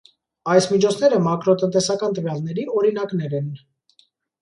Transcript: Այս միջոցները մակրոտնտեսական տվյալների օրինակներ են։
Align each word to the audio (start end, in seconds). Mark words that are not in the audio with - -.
Այս 0.53 0.67
միջոցները 0.71 1.19
մակրոտնտեսական 1.27 2.19
տվյալների 2.19 2.69
օրինակներ 2.83 3.41
են։ 3.45 3.57